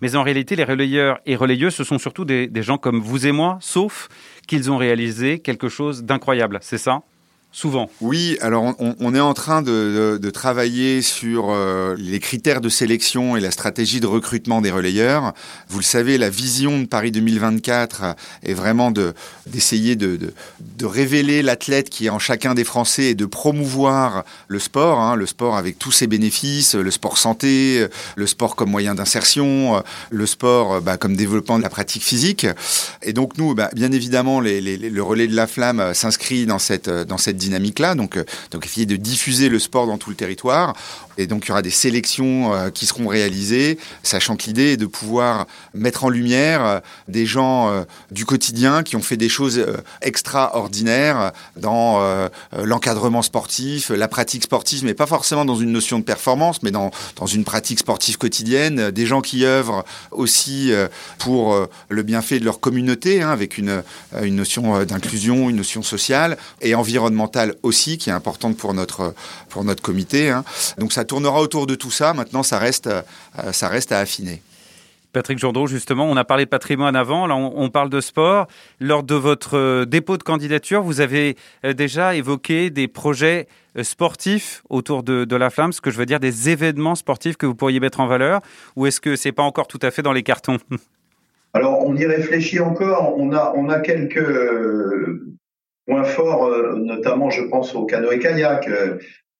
Mais 0.00 0.16
en 0.16 0.22
réalité, 0.22 0.56
les 0.56 0.64
relayeurs 0.64 1.20
et 1.24 1.36
relayeuses, 1.36 1.74
ce 1.74 1.84
sont 1.84 1.98
surtout 1.98 2.24
des 2.24 2.50
gens 2.62 2.78
comme 2.78 3.00
vous 3.00 3.26
et 3.26 3.32
moi, 3.32 3.58
sauf 3.60 4.08
qu'ils 4.46 4.70
ont 4.70 4.76
réalisé 4.76 5.38
quelque 5.38 5.68
chose 5.68 6.04
d'incroyable. 6.04 6.58
C'est 6.62 6.78
ça? 6.78 7.02
Souvent. 7.50 7.90
Oui, 8.02 8.36
alors 8.42 8.74
on, 8.78 9.14
est 9.14 9.20
en 9.20 9.32
train 9.32 9.62
de, 9.62 10.30
travailler 10.32 11.00
sur 11.00 11.46
euh, 11.48 11.96
les 11.98 12.20
critères 12.20 12.60
de 12.60 12.68
sélection 12.68 13.36
et 13.36 13.40
la 13.40 13.50
stratégie 13.50 14.00
de 14.00 14.06
recrutement 14.06 14.60
des 14.60 14.70
relayeurs. 14.70 15.32
Vous 15.70 15.78
le 15.78 15.84
savez, 15.84 16.18
la 16.18 16.28
vision 16.28 16.78
de 16.78 16.84
Paris 16.84 17.10
2024 17.10 18.14
est 18.42 18.52
vraiment 18.52 18.92
d'essayer 19.46 19.96
de, 19.96 20.34
révéler 20.82 21.42
l'athlète 21.42 21.88
qui 21.88 22.06
est 22.06 22.10
en 22.10 22.18
chacun 22.18 22.54
des 22.54 22.64
Français 22.64 23.04
et 23.04 23.14
de 23.14 23.24
promouvoir 23.24 24.24
le 24.46 24.58
sport, 24.58 25.00
hein, 25.00 25.16
le 25.16 25.26
sport 25.26 25.56
avec 25.56 25.78
tous 25.78 25.90
ses 25.90 26.06
bénéfices, 26.06 26.74
le 26.74 26.90
sport 26.90 27.16
santé, 27.16 27.86
le 28.14 28.26
sport 28.26 28.56
comme 28.56 28.70
moyen 28.70 28.94
d'insertion, 28.94 29.82
le 30.10 30.26
sport 30.26 30.82
bah, 30.82 30.98
comme 30.98 31.16
développement 31.16 31.58
de 31.58 31.62
la 31.62 31.70
pratique 31.70 32.02
physique. 32.02 32.46
Et 33.02 33.14
donc 33.14 33.38
nous, 33.38 33.54
bah, 33.54 33.70
bien 33.74 33.90
évidemment, 33.90 34.40
le 34.40 35.00
relais 35.00 35.26
de 35.26 35.34
la 35.34 35.46
flamme 35.46 35.94
s'inscrit 35.94 36.44
dans 36.44 36.58
cette, 36.58 36.90
dans 36.90 37.18
cette 37.18 37.37
dynamique-là. 37.38 37.94
Donc, 37.94 38.16
euh, 38.16 38.24
donc, 38.50 38.66
essayer 38.66 38.86
de 38.86 38.96
diffuser 38.96 39.48
le 39.48 39.58
sport 39.58 39.86
dans 39.86 39.98
tout 39.98 40.10
le 40.10 40.16
territoire. 40.16 40.74
Et 41.16 41.26
donc, 41.26 41.46
il 41.46 41.48
y 41.48 41.50
aura 41.52 41.62
des 41.62 41.70
sélections 41.70 42.54
euh, 42.54 42.70
qui 42.70 42.86
seront 42.86 43.08
réalisées, 43.08 43.78
sachant 44.02 44.36
que 44.36 44.44
l'idée 44.44 44.72
est 44.72 44.76
de 44.76 44.86
pouvoir 44.86 45.46
mettre 45.74 46.04
en 46.04 46.08
lumière 46.08 46.64
euh, 46.64 46.80
des 47.08 47.26
gens 47.26 47.84
du 48.10 48.24
quotidien 48.24 48.82
qui 48.82 48.96
ont 48.96 49.02
fait 49.02 49.16
des 49.16 49.28
choses 49.28 49.64
extraordinaires 50.02 51.32
dans 51.56 52.28
l'encadrement 52.56 53.22
sportif, 53.22 53.90
la 53.90 54.08
pratique 54.08 54.44
sportive, 54.44 54.84
mais 54.84 54.94
pas 54.94 55.06
forcément 55.06 55.44
dans 55.44 55.56
une 55.56 55.72
notion 55.72 55.98
de 55.98 56.04
performance, 56.04 56.62
mais 56.62 56.70
dans, 56.70 56.90
dans 57.16 57.26
une 57.26 57.44
pratique 57.44 57.78
sportive 57.78 58.18
quotidienne. 58.18 58.90
Des 58.90 59.06
gens 59.06 59.20
qui 59.20 59.44
œuvrent 59.44 59.84
aussi 60.10 60.72
pour 61.18 61.56
le 61.88 62.02
bienfait 62.02 62.40
de 62.40 62.44
leur 62.44 62.60
communauté, 62.60 63.22
hein, 63.22 63.30
avec 63.30 63.58
une, 63.58 63.82
une 64.22 64.36
notion 64.36 64.84
d'inclusion, 64.84 65.50
une 65.50 65.56
notion 65.56 65.82
sociale 65.82 66.36
et 66.60 66.74
environnementale 66.74 67.27
aussi, 67.62 67.98
qui 67.98 68.10
est 68.10 68.12
importante 68.12 68.56
pour 68.56 68.74
notre, 68.74 69.14
pour 69.48 69.64
notre 69.64 69.82
comité. 69.82 70.30
Hein. 70.30 70.44
Donc 70.78 70.92
ça 70.92 71.04
tournera 71.04 71.40
autour 71.40 71.66
de 71.66 71.74
tout 71.74 71.90
ça. 71.90 72.14
Maintenant, 72.14 72.42
ça 72.42 72.58
reste, 72.58 72.88
ça 73.52 73.68
reste 73.68 73.92
à 73.92 73.98
affiner. 73.98 74.42
Patrick 75.12 75.38
Jourdreau, 75.38 75.66
justement, 75.66 76.04
on 76.04 76.16
a 76.16 76.24
parlé 76.24 76.44
de 76.44 76.50
patrimoine 76.50 76.94
avant, 76.94 77.26
là 77.26 77.34
on, 77.34 77.70
parle 77.70 77.88
de 77.88 78.00
sport. 78.00 78.46
Lors 78.78 79.02
de 79.02 79.14
votre 79.14 79.56
euh, 79.56 79.84
dépôt 79.86 80.18
de 80.18 80.22
candidature, 80.22 80.82
vous 80.82 81.00
avez 81.00 81.36
euh, 81.64 81.72
déjà 81.72 82.14
évoqué 82.14 82.68
des 82.70 82.88
projets 82.88 83.48
euh, 83.76 83.82
sportifs 83.82 84.62
autour 84.68 85.02
de, 85.02 85.36
la 85.36 85.50
flamme, 85.50 85.72
ce 85.72 85.80
que 85.80 85.90
je 85.90 85.96
veux 85.96 86.06
dire 86.06 86.20
des 86.20 86.50
événements 86.50 86.94
sportifs 86.94 87.36
que 87.36 87.46
vous 87.46 87.54
pourriez 87.54 87.80
mettre 87.80 88.00
en 88.00 88.06
valeur, 88.06 88.42
ou 88.76 88.86
est-ce 88.86 89.00
que 89.00 89.16
c'est 89.16 89.32
pas 89.32 89.42
encore 89.42 89.66
tout 89.66 89.80
à 89.82 89.90
fait 89.90 90.02
dans 90.02 90.12
les 90.12 90.22
cartons? 90.22 90.58
Alors 91.54 91.82
on 91.84 91.96
y 91.96 92.04
réfléchit 92.04 92.60
encore, 92.60 93.14
on 93.16 93.32
a, 93.32 93.54
on 93.56 93.70
a 93.70 93.80
quelques 93.80 94.22
points 95.88 96.04
forts, 96.04 96.50
notamment 96.76 97.30
je 97.30 97.42
pense 97.42 97.74
au 97.74 97.86
canoë-kayak 97.86 98.68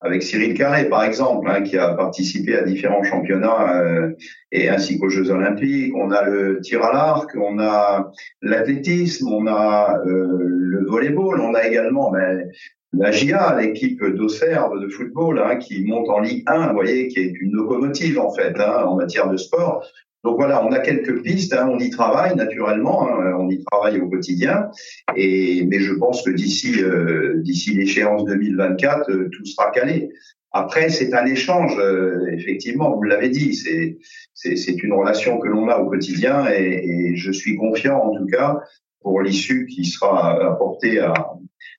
avec 0.01 0.23
Cyril 0.23 0.55
Carré, 0.55 0.89
par 0.89 1.03
exemple, 1.05 1.49
hein, 1.51 1.63
qui 1.63 1.77
a 1.77 1.95
participé 1.95 2.57
à 2.57 2.63
différents 2.63 3.03
championnats 3.03 3.83
euh, 3.83 4.13
et 4.53 4.69
ainsi 4.69 4.99
qu'aux 4.99 5.09
Jeux 5.09 5.31
Olympiques. 5.31 5.93
On 5.97 6.11
a 6.13 6.23
le 6.23 6.61
tir 6.61 6.85
à 6.85 6.93
l'arc, 6.93 7.31
on 7.37 7.59
a 7.59 8.13
l'athlétisme, 8.41 9.29
on 9.29 9.47
a 9.49 9.99
euh, 10.07 10.27
le 10.41 10.85
volleyball, 10.87 11.41
on 11.41 11.55
a 11.55 11.67
également 11.67 12.13
ben, 12.13 12.49
la 12.93 13.11
GIA, 13.11 13.57
l'équipe 13.61 14.03
d'Auxerre 14.05 14.71
de 14.71 14.89
football, 14.89 15.41
hein, 15.41 15.57
qui 15.57 15.85
monte 15.85 16.09
en 16.09 16.21
Ligue 16.21 16.45
1, 16.47 16.69
vous 16.69 16.75
voyez, 16.75 17.09
qui 17.09 17.19
est 17.19 17.33
une 17.41 17.53
locomotive 17.53 18.21
en 18.21 18.33
fait 18.33 18.55
hein, 18.61 18.85
en 18.87 18.97
matière 18.97 19.29
de 19.29 19.37
sport. 19.37 19.85
Donc 20.29 20.37
voilà, 20.37 20.63
on 20.63 20.73
a 20.73 20.81
quelques 20.81 21.23
pistes, 21.23 21.55
hein, 21.55 21.71
on 21.73 21.79
y 21.79 21.89
travaille 21.89 22.37
naturellement, 22.37 23.09
hein, 23.09 23.35
on 23.39 23.49
y 23.49 23.65
travaille 23.65 23.99
au 23.99 24.11
quotidien, 24.11 24.69
et 25.17 25.65
mais 25.65 25.81
je 25.81 25.95
pense 25.95 26.21
que 26.23 26.29
d'ici 26.29 26.83
euh, 26.83 27.43
l'échéance 27.75 28.27
2024, 28.27 29.11
euh, 29.11 29.31
tout 29.33 29.47
sera 29.47 29.71
calé. 29.71 30.11
Après, 30.53 30.91
c'est 30.91 31.15
un 31.15 31.25
échange, 31.25 31.79
euh, 31.79 32.27
effectivement, 32.31 32.95
vous 32.95 33.05
l'avez 33.05 33.31
dit, 33.31 33.55
c'est 33.55 33.97
c'est 34.35 34.83
une 34.83 34.93
relation 34.93 35.39
que 35.39 35.49
l'on 35.49 35.71
a 35.71 35.79
au 35.79 35.89
quotidien, 35.89 36.45
et, 36.53 36.85
et, 36.85 37.17
je 37.17 37.33
suis 37.33 37.57
confiant 37.57 37.97
en 37.97 38.15
tout 38.15 38.27
cas 38.27 38.61
pour 39.01 39.23
l'issue 39.23 39.65
qui 39.65 39.87
sera 39.87 40.53
apportée 40.53 40.99
à 40.99 41.15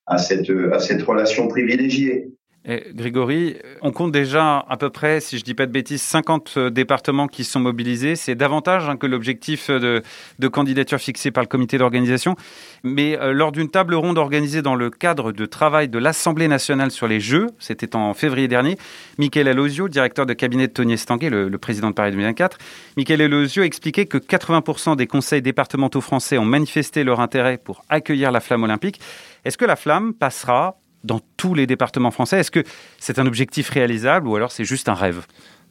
à 0.07 0.17
cette 0.17 0.51
à 0.73 0.79
cette 0.79 1.03
relation 1.03 1.47
privilégiée. 1.47 2.31
Grégory, 2.65 3.55
on 3.81 3.91
compte 3.91 4.11
déjà 4.11 4.65
à 4.69 4.75
peu 4.75 4.89
près, 4.89 5.21
si 5.21 5.37
je 5.37 5.41
ne 5.41 5.45
dis 5.45 5.53
pas 5.53 5.65
de 5.65 5.71
bêtises, 5.71 6.01
50 6.01 6.53
euh, 6.57 6.69
départements 6.69 7.27
qui 7.27 7.45
sont 7.45 7.61
mobilisés. 7.61 8.17
C'est 8.17 8.35
davantage 8.35 8.89
hein, 8.89 8.97
que 8.97 9.07
l'objectif 9.07 9.69
de, 9.69 10.03
candidature 10.51 10.99
fixé 10.99 11.31
par 11.31 11.41
le 11.41 11.47
comité 11.47 11.77
d'organisation. 11.77 12.35
Mais 12.83 13.17
euh, 13.17 13.31
lors 13.31 13.53
d'une 13.53 13.69
table 13.69 13.95
ronde 13.95 14.17
organisée 14.17 14.61
dans 14.61 14.75
le 14.75 14.89
cadre 14.89 15.31
de 15.31 15.45
travail 15.45 15.87
de 15.87 15.97
l'Assemblée 15.97 16.49
nationale 16.49 16.91
sur 16.91 17.07
les 17.07 17.21
Jeux, 17.21 17.47
c'était 17.59 17.95
en 17.95 18.13
février 18.13 18.49
dernier, 18.49 18.77
Michael 19.17 19.47
Alosio, 19.47 19.87
directeur 19.87 20.25
de 20.25 20.33
cabinet 20.33 20.67
de 20.67 20.73
Tony 20.73 20.93
Estanguet, 20.93 21.29
le, 21.29 21.57
président 21.57 21.89
de 21.89 21.95
Paris 21.95 22.11
2024, 22.11 22.57
Michael 22.97 23.21
Alosio 23.21 23.63
expliquait 23.63 24.05
que 24.05 24.17
80% 24.17 24.97
des 24.97 25.07
conseils 25.07 25.41
départementaux 25.41 26.01
français 26.01 26.37
ont 26.37 26.45
manifesté 26.45 27.05
leur 27.05 27.21
intérêt 27.21 27.57
pour 27.57 27.83
accueillir 27.89 28.31
la 28.31 28.41
flamme 28.41 28.63
olympique. 28.63 28.99
Est-ce 29.45 29.57
que 29.57 29.65
la 29.65 29.77
flamme 29.77 30.13
passera 30.13 30.77
dans 31.03 31.19
tous 31.37 31.53
les 31.53 31.67
départements 31.67 32.11
français. 32.11 32.39
Est-ce 32.39 32.51
que 32.51 32.63
c'est 32.97 33.19
un 33.19 33.25
objectif 33.25 33.69
réalisable 33.69 34.27
ou 34.27 34.35
alors 34.35 34.51
c'est 34.51 34.65
juste 34.65 34.89
un 34.89 34.93
rêve? 34.93 35.25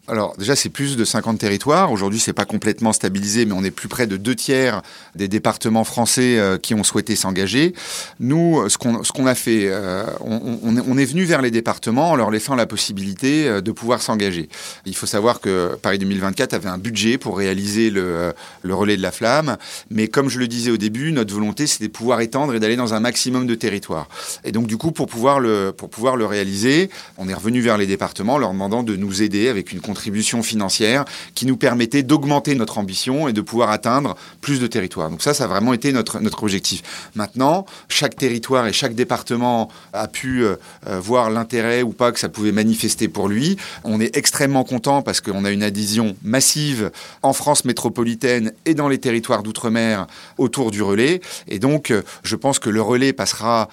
Alors 0.08 0.34
déjà, 0.38 0.56
c'est 0.56 0.68
plus 0.68 0.96
de 0.96 1.04
50 1.04 1.38
territoires. 1.38 1.92
Aujourd'hui, 1.92 2.18
c'est 2.18 2.32
pas 2.32 2.44
complètement 2.44 2.92
stabilisé, 2.92 3.44
mais 3.44 3.52
on 3.52 3.62
est 3.62 3.70
plus 3.70 3.88
près 3.88 4.06
de 4.06 4.16
deux 4.16 4.34
tiers 4.34 4.82
des 5.14 5.28
départements 5.28 5.84
français 5.84 6.38
euh, 6.38 6.58
qui 6.58 6.74
ont 6.74 6.82
souhaité 6.82 7.14
s'engager. 7.14 7.74
Nous, 8.18 8.68
ce 8.68 8.78
qu'on 8.78 9.26
a 9.26 9.34
fait, 9.34 9.66
euh, 9.66 10.04
on, 10.20 10.98
est 10.98 11.04
venu 11.04 11.24
vers 11.24 11.42
les 11.42 11.50
départements 11.50 12.10
en 12.10 12.16
leur 12.16 12.30
laissant 12.30 12.54
la 12.54 12.66
possibilité 12.66 13.46
euh, 13.46 13.60
de 13.60 13.70
pouvoir 13.70 14.00
s'engager. 14.00 14.48
Il 14.86 14.96
faut 14.96 15.06
savoir 15.06 15.40
que 15.40 15.76
Paris 15.80 15.98
2024 15.98 16.54
avait 16.54 16.68
un 16.68 16.78
budget 16.78 17.18
pour 17.18 17.36
réaliser 17.36 17.90
le, 17.90 18.32
le 18.62 18.74
relais 18.74 18.96
de 18.96 19.02
la 19.02 19.12
flamme, 19.12 19.56
mais 19.90 20.08
comme 20.08 20.28
je 20.28 20.38
le 20.38 20.48
disais 20.48 20.70
au 20.70 20.76
début, 20.78 21.12
notre 21.12 21.34
volonté, 21.34 21.66
c'était 21.66 21.88
de 21.88 21.92
pouvoir 21.92 22.20
étendre 22.20 22.54
et 22.54 22.60
d'aller 22.60 22.76
dans 22.76 22.94
un 22.94 23.00
maximum 23.00 23.46
de 23.46 23.54
territoires. 23.54 24.08
Et 24.44 24.52
donc, 24.52 24.66
du 24.66 24.76
coup, 24.76 24.92
pour 24.92 25.06
pouvoir 25.06 25.40
le 25.40 25.72
pour 25.76 25.90
pouvoir 25.90 26.16
le 26.16 26.24
réaliser, 26.24 26.90
on 27.18 27.28
est 27.28 27.34
revenu 27.34 27.60
vers 27.60 27.76
les 27.76 27.86
départements, 27.86 28.38
leur 28.38 28.52
demandant 28.52 28.82
de 28.82 28.96
nous 28.96 29.22
aider 29.22 29.48
avec 29.48 29.72
une 29.72 29.80
contribution 29.99 30.45
financière 30.45 31.05
qui 31.35 31.45
nous 31.45 31.57
permettait 31.57 32.05
d'augmenter 32.05 32.55
notre 32.55 32.78
ambition 32.78 33.26
et 33.26 33.33
de 33.33 33.40
pouvoir 33.40 33.71
atteindre 33.71 34.14
plus 34.40 34.61
de 34.61 34.69
territoires. 34.69 35.11
Donc 35.11 35.23
ça, 35.23 35.35
ça 35.35 35.45
a 35.45 35.47
vraiment 35.49 35.73
été 35.73 35.90
notre, 35.90 36.21
notre 36.21 36.45
objectif. 36.45 36.83
Maintenant, 37.17 37.67
chaque 37.88 38.14
territoire 38.14 38.69
et 38.69 38.73
chaque 38.73 38.95
département 38.95 39.69
a 39.93 40.07
pu 40.07 40.45
euh, 40.45 40.55
euh, 40.87 41.00
voir 41.00 41.31
l'intérêt 41.31 41.83
ou 41.83 41.90
pas 41.90 42.12
que 42.12 42.21
ça 42.21 42.28
pouvait 42.28 42.52
manifester 42.52 43.09
pour 43.09 43.28
lui. 43.28 43.57
On 43.83 44.00
est 44.00 44.17
extrêmement 44.17 44.62
content 44.62 45.02
parce 45.02 45.21
qu'on 45.21 45.45
a 45.45 45.50
une 45.50 45.64
adhésion 45.64 46.14
massive 46.23 46.93
en 47.23 47.33
France 47.33 47.64
métropolitaine 47.64 48.52
et 48.67 48.75
dans 48.75 48.88
les 48.88 48.99
territoires 48.99 49.43
d'outre-mer 49.43 50.07
autour 50.37 50.71
du 50.71 50.81
relais. 50.81 51.21
Et 51.49 51.59
donc, 51.59 51.90
euh, 51.90 52.02
je 52.23 52.37
pense 52.37 52.61
que 52.61 52.71
le 52.71 52.83
relais 52.83 53.12
passera 53.12 53.69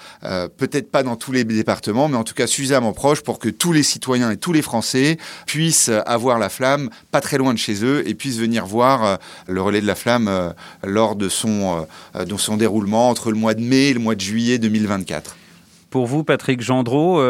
peut-être 0.57 0.89
pas 0.89 1.03
dans 1.03 1.15
tous 1.15 1.31
les 1.31 1.43
départements, 1.43 2.07
mais 2.07 2.17
en 2.17 2.23
tout 2.23 2.33
cas 2.33 2.47
suffisamment 2.47 2.93
proche 2.93 3.21
pour 3.21 3.37
que 3.37 3.49
tous 3.49 3.73
les 3.73 3.83
citoyens 3.83 4.31
et 4.31 4.37
tous 4.37 4.53
les 4.53 4.63
Français 4.63 5.17
puissent 5.45 5.89
avoir 5.89 6.14
la 6.37 6.49
flamme 6.49 6.89
pas 7.11 7.21
très 7.21 7.37
loin 7.37 7.53
de 7.53 7.59
chez 7.59 7.83
eux 7.83 8.07
et 8.07 8.13
puissent 8.13 8.39
venir 8.39 8.65
voir 8.65 9.05
euh, 9.05 9.15
le 9.47 9.61
relais 9.61 9.81
de 9.81 9.87
la 9.87 9.95
flamme 9.95 10.27
euh, 10.27 10.49
lors 10.83 11.15
de 11.15 11.29
son, 11.29 11.85
euh, 12.15 12.25
de 12.25 12.37
son 12.37 12.57
déroulement 12.57 13.09
entre 13.09 13.31
le 13.31 13.37
mois 13.37 13.53
de 13.53 13.61
mai 13.61 13.89
et 13.89 13.93
le 13.93 13.99
mois 13.99 14.15
de 14.15 14.21
juillet 14.21 14.57
2024. 14.57 15.35
Pour 15.89 16.07
vous, 16.07 16.23
Patrick 16.23 16.61
Gendreau, 16.61 17.21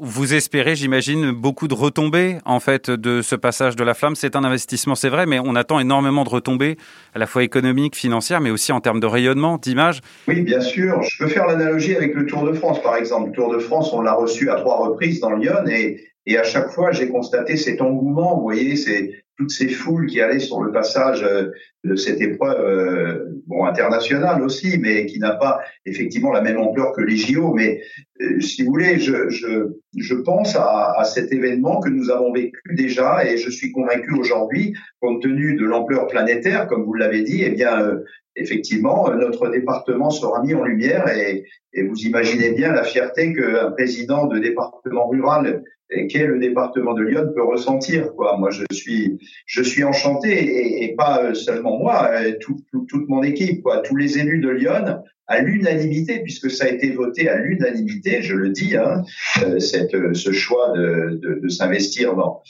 vous 0.00 0.34
espérez, 0.34 0.76
j'imagine, 0.76 1.30
beaucoup 1.30 1.68
de 1.68 1.74
retombées 1.74 2.38
en 2.44 2.60
fait 2.60 2.90
de 2.90 3.22
ce 3.22 3.36
passage 3.36 3.76
de 3.76 3.84
la 3.84 3.94
flamme. 3.94 4.16
C'est 4.16 4.36
un 4.36 4.44
investissement, 4.44 4.94
c'est 4.94 5.08
vrai, 5.08 5.24
mais 5.24 5.38
on 5.38 5.54
attend 5.54 5.78
énormément 5.80 6.24
de 6.24 6.28
retombées, 6.28 6.76
à 7.14 7.18
la 7.18 7.26
fois 7.26 7.42
économiques, 7.42 7.96
financières, 7.96 8.40
mais 8.40 8.50
aussi 8.50 8.72
en 8.72 8.80
termes 8.80 9.00
de 9.00 9.06
rayonnement, 9.06 9.56
d'image. 9.56 10.00
Oui, 10.28 10.42
bien 10.42 10.60
sûr. 10.60 11.00
Je 11.02 11.24
peux 11.24 11.28
faire 11.28 11.46
l'analogie 11.46 11.96
avec 11.96 12.14
le 12.14 12.26
Tour 12.26 12.44
de 12.44 12.52
France, 12.52 12.82
par 12.82 12.96
exemple. 12.96 13.30
Le 13.30 13.34
Tour 13.34 13.52
de 13.52 13.58
France, 13.58 13.92
on 13.92 14.02
l'a 14.02 14.14
reçu 14.14 14.50
à 14.50 14.56
trois 14.56 14.78
reprises 14.86 15.20
dans 15.20 15.30
Lyon 15.30 15.66
et 15.68 16.04
et 16.26 16.38
à 16.38 16.42
chaque 16.42 16.70
fois, 16.70 16.90
j'ai 16.90 17.08
constaté 17.08 17.56
cet 17.56 17.82
engouement. 17.82 18.36
Vous 18.36 18.42
voyez, 18.42 18.76
c'est 18.76 19.24
toutes 19.36 19.50
ces 19.50 19.68
foules 19.68 20.06
qui 20.06 20.20
allaient 20.20 20.38
sur 20.38 20.62
le 20.62 20.70
passage 20.70 21.22
euh, 21.24 21.50
de 21.82 21.96
cette 21.96 22.20
épreuve, 22.20 22.58
euh, 22.60 23.24
bon 23.46 23.64
internationale 23.64 24.42
aussi, 24.42 24.78
mais 24.78 25.06
qui 25.06 25.18
n'a 25.18 25.32
pas 25.32 25.60
effectivement 25.84 26.30
la 26.32 26.40
même 26.40 26.58
ampleur 26.58 26.92
que 26.92 27.02
les 27.02 27.16
JO. 27.16 27.52
Mais 27.52 27.82
euh, 28.22 28.40
si 28.40 28.62
vous 28.62 28.70
voulez, 28.70 28.98
je, 28.98 29.28
je, 29.28 29.72
je 29.98 30.14
pense 30.14 30.54
à, 30.56 30.94
à, 30.96 31.04
cet 31.04 31.32
événement 31.32 31.80
que 31.80 31.90
nous 31.90 32.10
avons 32.10 32.32
vécu 32.32 32.60
déjà, 32.70 33.26
et 33.26 33.36
je 33.36 33.50
suis 33.50 33.72
convaincu 33.72 34.14
aujourd'hui, 34.14 34.72
compte 35.00 35.20
tenu 35.20 35.56
de 35.56 35.64
l'ampleur 35.64 36.06
planétaire, 36.06 36.68
comme 36.68 36.84
vous 36.84 36.94
l'avez 36.94 37.22
dit, 37.22 37.42
eh 37.44 37.50
bien 37.50 37.98
effectivement, 38.36 39.08
notre 39.14 39.48
département 39.48 40.10
sera 40.10 40.42
mis 40.42 40.54
en 40.54 40.64
lumière 40.64 41.06
et, 41.08 41.44
et 41.72 41.82
vous 41.84 41.98
imaginez 41.98 42.50
bien 42.50 42.72
la 42.72 42.82
fierté 42.82 43.32
qu'un 43.32 43.70
président 43.72 44.26
de 44.26 44.40
département 44.40 45.06
rural 45.08 45.62
qu'est 46.08 46.26
le 46.26 46.38
département 46.38 46.94
de 46.94 47.02
Lyon 47.02 47.30
peut 47.34 47.44
ressentir. 47.44 48.14
Quoi. 48.14 48.36
Moi, 48.38 48.50
je 48.50 48.64
suis, 48.72 49.18
je 49.46 49.62
suis 49.62 49.84
enchanté 49.84 50.84
et, 50.84 50.94
pas 50.96 51.34
seulement 51.34 51.78
moi, 51.78 52.10
euh, 52.12 52.32
toute 52.40 53.08
mon 53.08 53.22
équipe, 53.22 53.62
quoi. 53.62 53.78
tous 53.78 53.96
les 53.96 54.18
élus 54.18 54.40
de 54.40 54.50
Lyon, 54.50 55.00
à 55.26 55.40
l'unanimité, 55.40 56.20
puisque 56.20 56.50
ça 56.50 56.66
a 56.66 56.68
été 56.68 56.90
voté 56.90 57.28
à 57.28 57.38
l'unanimité, 57.38 58.22
je 58.22 58.34
le 58.34 58.50
dis, 58.50 58.76
hein, 58.76 59.02
euh, 59.42 59.58
ce 59.58 60.32
choix 60.32 60.72
de, 60.76 61.20
de, 61.42 61.48
s'investir 61.48 62.14
dans, 62.14 62.42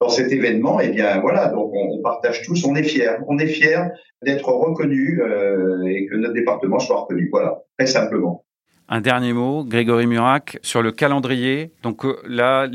dans 0.00 0.08
cet 0.08 0.32
événement. 0.32 0.80
Et 0.80 0.86
eh 0.88 0.92
bien 0.92 1.20
voilà, 1.20 1.48
donc 1.48 1.72
on, 1.74 2.00
partage 2.02 2.42
tous, 2.42 2.64
on 2.64 2.74
est 2.74 2.82
fiers, 2.82 3.18
on 3.28 3.38
est 3.38 3.46
fiers 3.46 3.84
d'être 4.22 4.48
reconnus 4.48 5.20
euh, 5.20 5.84
et 5.84 6.06
que 6.06 6.16
notre 6.16 6.34
département 6.34 6.78
soit 6.78 7.00
reconnu. 7.00 7.28
Voilà, 7.30 7.62
très 7.78 7.86
simplement. 7.86 8.44
Un 8.92 9.00
dernier 9.00 9.32
mot, 9.32 9.62
Grégory 9.62 10.08
Murac, 10.08 10.58
sur 10.62 10.82
le 10.82 10.90
calendrier. 10.90 11.70
Donc 11.84 12.04
euh, 12.04 12.16
là, 12.26 12.66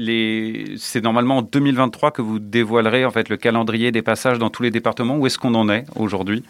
c'est 0.78 1.04
normalement 1.04 1.40
en 1.40 1.42
2023 1.42 2.12
que 2.12 2.22
vous 2.22 2.40
dévoilerez 2.40 3.04
en 3.04 3.12
fait 3.12 3.28
le 3.28 3.36
calendrier 3.36 3.92
des 3.92 4.02
passages 4.02 4.40
dans 4.40 4.50
tous 4.50 4.64
les 4.64 4.72
départements. 4.72 5.18
Où 5.18 5.28
est-ce 5.28 5.38
qu'on 5.38 5.54
en 5.56 5.68
est 5.68 5.84
aujourd'hui? 5.98 6.46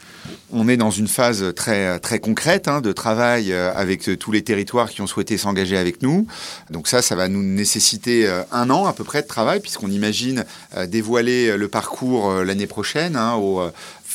On 0.51 0.67
est 0.67 0.77
dans 0.77 0.91
une 0.91 1.07
phase 1.07 1.51
très 1.55 1.97
très 1.97 2.19
concrète 2.19 2.67
hein, 2.67 2.79
de 2.79 2.91
travail 2.91 3.51
euh, 3.51 3.73
avec 3.73 4.07
euh, 4.07 4.15
tous 4.15 4.31
les 4.31 4.43
territoires 4.43 4.87
qui 4.87 5.01
ont 5.01 5.07
souhaité 5.07 5.35
s'engager 5.35 5.77
avec 5.77 6.03
nous. 6.03 6.27
Donc 6.69 6.87
ça, 6.87 7.01
ça 7.01 7.15
va 7.15 7.27
nous 7.27 7.41
nécessiter 7.41 8.29
un 8.51 8.69
an 8.69 8.85
à 8.85 8.93
peu 8.93 9.03
près 9.03 9.23
de 9.23 9.27
travail 9.27 9.61
puisqu'on 9.61 9.89
imagine 9.89 10.45
dévoiler 10.87 11.57
le 11.57 11.67
parcours 11.67 12.31
l'année 12.43 12.67
prochaine 12.67 13.15
hein, 13.15 13.33
au 13.33 13.61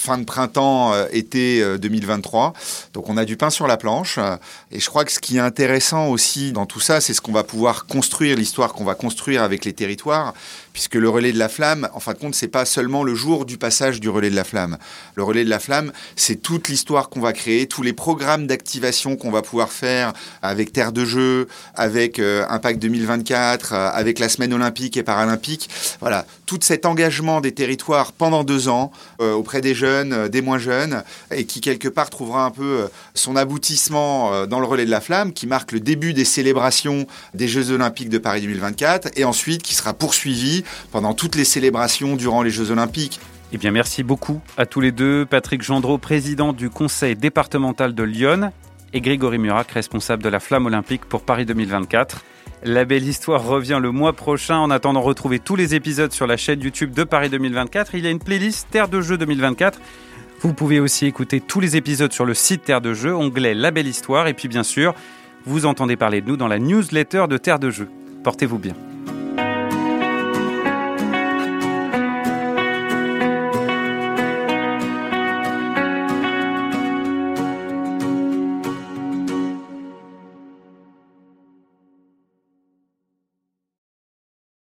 fin 0.01 0.17
de 0.17 0.25
printemps, 0.25 0.95
euh, 0.95 1.07
été 1.13 1.63
2023. 1.79 2.47
Euh, 2.47 2.91
Donc 2.95 3.11
on 3.11 3.19
a 3.19 3.27
du 3.27 3.37
pain 3.37 3.51
sur 3.51 3.67
la 3.67 3.77
planche. 3.77 4.19
Et 4.73 4.81
je 4.81 4.89
crois 4.89 5.05
que 5.05 5.13
ce 5.13 5.19
qui 5.19 5.37
est 5.37 5.41
intéressant 5.41 6.09
aussi 6.09 6.53
dans 6.53 6.65
tout 6.65 6.81
ça, 6.81 7.01
c'est 7.03 7.13
ce 7.13 7.21
qu'on 7.21 7.33
va 7.33 7.45
pouvoir 7.45 7.85
construire, 7.87 8.37
l'histoire 8.37 8.73
qu'on 8.73 8.85
va 8.85 8.95
construire 8.95 9.43
avec 9.43 9.67
les 9.67 9.75
territoires, 9.75 10.33
puisque 10.73 10.95
le 10.95 11.09
relais 11.09 11.33
de 11.33 11.39
la 11.39 11.49
flamme, 11.49 11.89
en 11.95 12.01
fin 12.01 12.13
de 12.13 12.19
compte, 12.19 12.35
c'est 12.35 12.49
pas 12.49 12.65
seulement 12.65 13.03
le 13.03 13.15
jour 13.15 13.45
du 13.45 13.59
passage 13.59 14.01
du 14.01 14.09
relais 14.09 14.31
de 14.31 14.37
la 14.37 14.45
flamme. 14.45 14.79
Le 15.15 15.23
relais 15.23 15.45
de 15.45 15.51
la 15.51 15.59
flamme, 15.59 15.93
c'est 16.17 16.37
toute 16.37 16.69
l'histoire 16.69 17.09
qu'on 17.09 17.21
va 17.21 17.33
créer, 17.33 17.67
tous 17.67 17.83
les 17.83 17.93
programmes 17.93 18.47
d'activation 18.47 19.17
qu'on 19.17 19.31
va 19.31 19.43
pouvoir 19.43 19.71
faire 19.71 20.13
avec 20.43 20.73
Terre 20.73 20.93
de 20.93 21.05
Jeux, 21.05 21.49
avec 21.75 22.19
euh, 22.19 22.45
Impact 22.49 22.81
2024, 22.81 23.73
euh, 23.73 23.91
avec 23.93 24.19
la 24.19 24.29
semaine 24.29 24.53
olympique 24.53 24.97
et 24.97 25.03
paralympique. 25.03 25.69
Voilà, 26.01 26.27
tout 26.47 26.59
cet 26.63 26.87
engagement 26.87 27.41
des 27.41 27.53
territoires 27.53 28.13
pendant 28.13 28.45
deux 28.45 28.69
ans 28.69 28.93
euh, 29.21 29.33
auprès 29.33 29.61
des 29.61 29.75
jeunes, 29.75 30.29
des 30.29 30.43
moins 30.43 30.59
jeunes, 30.59 31.03
et 31.31 31.45
qui 31.45 31.61
quelque 31.61 31.89
part 31.89 32.11
trouvera 32.11 32.45
un 32.45 32.51
peu 32.51 32.89
son 33.15 33.37
aboutissement 33.37 34.47
dans 34.47 34.61
le 34.61 34.67
relais 34.67 34.85
de 34.85 34.91
la 34.91 35.01
flamme, 35.01 35.33
qui 35.33 35.47
marque 35.47 35.73
le 35.73 35.81
début 35.81 36.13
des 36.13 36.25
célébrations 36.25 37.07
des 37.35 37.49
Jeux 37.49 37.71
olympiques 37.71 38.09
de 38.09 38.19
Paris 38.19 38.43
2024, 38.43 39.11
et 39.17 39.25
ensuite 39.25 39.63
qui 39.63 39.75
sera 39.75 39.95
poursuivi 39.95 40.60
pendant 40.93 41.15
toutes 41.15 41.37
les 41.37 41.45
célébrations 41.45 42.17
durant 42.17 42.43
les 42.43 42.51
Jeux 42.51 42.71
olympiques. 42.71 43.21
Eh 43.53 43.59
bien, 43.59 43.73
merci 43.73 44.03
beaucoup 44.03 44.41
à 44.57 44.67
tous 44.67 44.81
les 44.81 44.93
deux. 44.93 45.27
Patrick 45.27 45.63
Gendreau, 45.63 45.99
président 45.99 46.53
du 46.53 46.71
conseil 46.71 47.17
départemental 47.17 47.95
de 47.95 48.03
Lyon, 48.03 48.53
et 48.93 49.01
Grégory 49.01 49.39
Murac, 49.39 49.71
responsable 49.71 50.23
de 50.23 50.29
la 50.29 50.41
Flamme 50.41 50.67
olympique 50.67 51.05
pour 51.05 51.23
Paris 51.23 51.47
2024. 51.47 52.25
La 52.63 52.85
belle 52.85 53.07
histoire 53.07 53.45
revient 53.45 53.79
le 53.81 53.91
mois 53.91 54.13
prochain. 54.13 54.59
En 54.59 54.71
attendant, 54.71 55.01
retrouvez 55.01 55.39
tous 55.39 55.57
les 55.57 55.75
épisodes 55.75 56.13
sur 56.13 56.27
la 56.27 56.37
chaîne 56.37 56.61
YouTube 56.61 56.93
de 56.93 57.05
Paris 57.05 57.31
2024. 57.31 57.95
Il 57.95 58.05
y 58.05 58.07
a 58.07 58.11
une 58.11 58.19
playlist 58.19 58.69
Terre 58.71 58.89
de 58.89 59.01
Jeux 59.01 59.17
2024. 59.17 59.81
Vous 60.43 60.53
pouvez 60.53 60.81
aussi 60.81 61.07
écouter 61.07 61.41
tous 61.41 61.61
les 61.61 61.77
épisodes 61.77 62.13
sur 62.13 62.25
le 62.25 62.35
site 62.35 62.65
Terre 62.65 62.81
de 62.81 62.95
Jeux, 62.95 63.15
onglet 63.15 63.55
La 63.55 63.71
belle 63.71 63.87
histoire. 63.87 64.27
Et 64.27 64.35
puis, 64.35 64.49
bien 64.49 64.63
sûr, 64.63 64.95
vous 65.47 65.67
entendez 65.67 65.97
parler 65.97 66.21
de 66.21 66.29
nous 66.29 66.37
dans 66.37 66.49
la 66.49 66.59
newsletter 66.59 67.27
de 67.29 67.39
Terre 67.39 67.59
de 67.59 67.71
Jeux. 67.71 67.89
Portez-vous 68.23 68.59
bien. 68.59 68.75